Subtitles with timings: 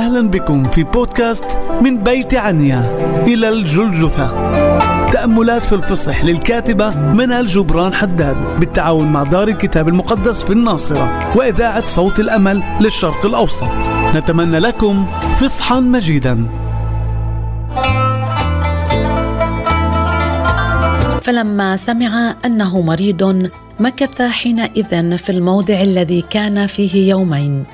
[0.00, 1.44] أهلا بكم في بودكاست
[1.82, 2.96] من بيت عنيا.
[3.26, 4.28] إلى الجلجثة.
[5.12, 11.86] تأملات في الفصح للكاتبة منال جبران حداد بالتعاون مع دار الكتاب المقدس في الناصرة وإذاعة
[11.86, 13.68] صوت الأمل للشرق الأوسط.
[14.14, 15.06] نتمنى لكم
[15.40, 16.46] فصحا مجيدا.
[21.22, 27.64] فلما سمع أنه مريض مكث حينئذ في الموضع الذي كان فيه يومين.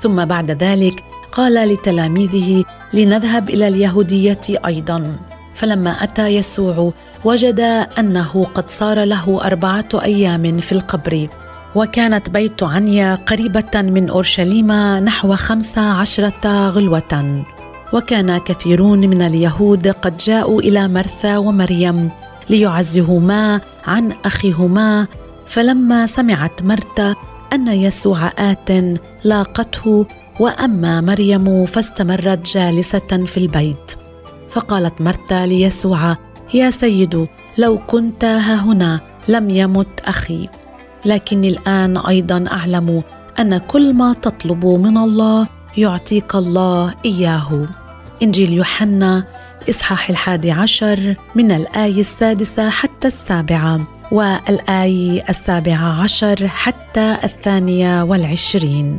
[0.00, 1.04] ثم بعد ذلك
[1.36, 5.16] قال لتلاميذه لنذهب إلى اليهودية أيضا.
[5.54, 6.92] فلما أتى يسوع
[7.24, 7.60] وجد
[7.98, 11.28] أنه قد صار له أربعة أيام في القبر
[11.74, 17.44] وكانت بيت عنيا قريبة من أورشليم نحو خمس عشرة غلوة.
[17.92, 22.10] وكان كثيرون من اليهود قد جاءوا إلى مرثا ومريم
[22.50, 25.06] ليعزهما عن أخيهما.
[25.46, 27.14] فلما سمعت مرتا
[27.52, 28.70] أن يسوع آت
[29.24, 30.06] لاقته
[30.40, 33.92] وأما مريم فاستمرت جالسة في البيت.
[34.50, 36.16] فقالت مرتا ليسوع
[36.54, 37.26] يا سيد
[37.58, 40.48] لو كنت ها هنا لم يمت أخي.
[41.04, 43.02] لكني الآن أيضا أعلم
[43.40, 47.68] أن كل ما تطلب من الله يعطيك الله إياه.
[48.22, 49.24] إنجيل يوحنا
[49.68, 53.80] إصحاح الحادي عشر من الآية السادسة حتى السابعة
[54.12, 58.98] والآية السابعة عشر حتى الثانية والعشرين.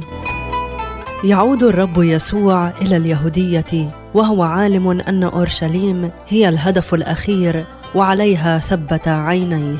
[1.23, 7.66] يعود الرب يسوع إلى اليهودية وهو عالم أن أورشليم هي الهدف الأخير
[7.96, 9.78] وعليها ثبت عينيه.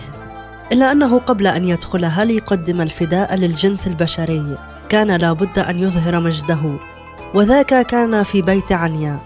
[0.72, 4.58] إلا أنه قبل أن يدخلها ليقدم الفداء للجنس البشري
[4.90, 6.78] كان لابد أن يظهر مجده.
[7.34, 9.18] وذاك كان في بيت عنيا.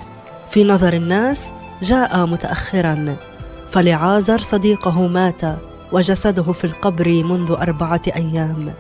[0.50, 3.16] في نظر الناس جاء متأخرا.
[3.70, 5.42] فلعازر صديقه مات
[5.92, 8.74] وجسده في القبر منذ أربعة أيام.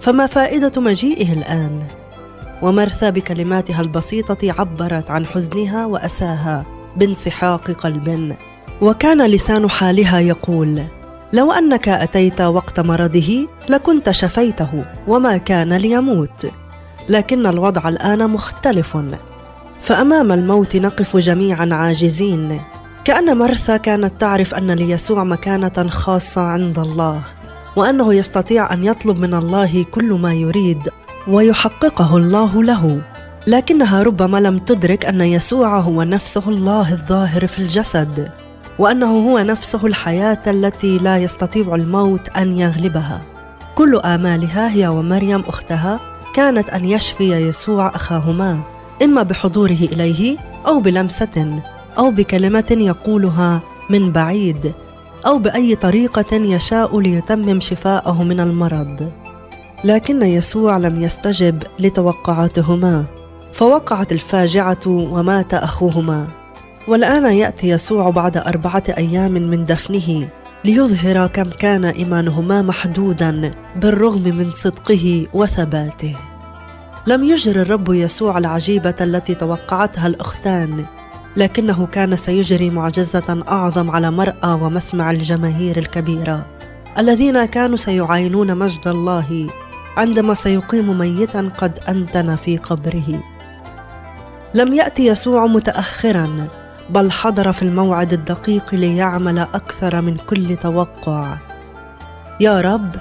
[0.00, 1.82] فما فائدة مجيئه الآن؟
[2.62, 8.36] ومرثا بكلماتها البسيطة عبرت عن حزنها وأساها بانسحاق قلب.
[8.80, 10.82] وكان لسان حالها يقول
[11.32, 16.46] لو أنك أتيت وقت مرضه لكنت شفيته وما كان ليموت
[17.08, 18.98] لكن الوضع الآن مختلف.
[19.82, 22.60] فأمام الموت نقف جميعا عاجزين.
[23.04, 27.22] كأن مرثا كانت تعرف أن ليسوع مكانة خاصة عند الله
[27.76, 30.88] وأنه يستطيع أن يطلب من الله كل ما يريد
[31.28, 33.00] ويحققه الله له.
[33.46, 38.30] لكنها ربما لم تدرك أن يسوع هو نفسه الله الظاهر في الجسد
[38.78, 43.22] وأنه هو نفسه الحياة التي لا يستطيع الموت أن يغلبها.
[43.74, 46.00] كل آمالها هي ومريم أختها
[46.34, 48.60] كانت أن يشفي يسوع أخاهما
[49.02, 50.36] إما بحضوره إليه
[50.66, 51.60] أو بلمسة
[51.98, 54.72] أو بكلمة يقولها من بعيد
[55.26, 59.12] أو بأي طريقة يشاء ليتمم شفاءه من المرض.
[59.84, 63.04] لكن يسوع لم يستجب لتوقعاتهما.
[63.52, 66.26] فوقعت الفاجعة ومات أخوهما.
[66.88, 70.28] والآن يأتي يسوع بعد أربعة أيام من دفنه
[70.64, 76.16] ليظهر كم كان إيمانهما محدودا بالرغم من صدقه وثباته.
[77.06, 80.84] لم يجر الرب يسوع العجيبة التي توقعتها الأختان
[81.36, 86.46] لكنه كان سيجري معجزة أعظم على مرأى ومسمع الجماهير الكبيرة
[86.98, 89.46] الذين كانوا سيعاينون مجد الله
[89.98, 93.22] عندما سيقيم ميتا قد أنتن في قبره.
[94.54, 96.48] لم يأتي يسوع متاخرا
[96.90, 101.36] بل حضر في الموعد الدقيق ليعمل أكثر من كل توقع.
[102.40, 102.96] يا رب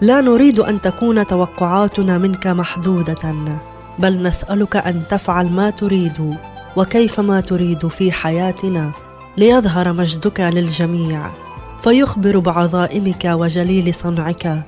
[0.00, 3.34] لا نريد أن تكون توقعاتنا منك محدودة
[3.98, 6.36] بل نسألك أن تفعل ما تريد
[6.76, 8.90] وكيفما تريد في حياتنا
[9.36, 11.30] ليظهر مجدك للجميع.
[11.82, 14.62] فيخبر بعظائمك وجليل صنعك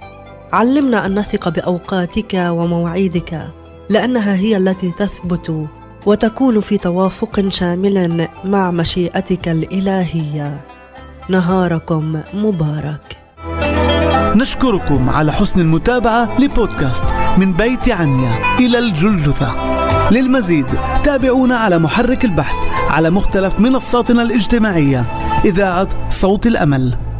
[0.52, 3.52] علمنا أن نثق بأوقاتك ومواعيدك
[3.90, 5.66] لأنها هي التي تثبت
[6.06, 10.60] وتكون في توافق شامل مع مشيئتك الإلهية.
[11.28, 13.16] نهاركم مبارك.
[14.36, 17.04] نشكركم على حسن المتابعة لبودكاست
[17.38, 19.54] من بيت عنيا إلى الجلجثة.
[20.10, 20.66] للمزيد
[21.04, 22.56] تابعونا على محرك البحث
[22.90, 25.06] على مختلف منصاتنا الاجتماعية.
[25.44, 27.11] إذاعة صوت الأمل.